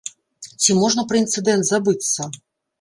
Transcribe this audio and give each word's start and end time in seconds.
Ці 0.61 0.77
можна 0.79 1.05
пра 1.13 1.21
інцыдэнт 1.25 1.71
забыцца? 1.71 2.21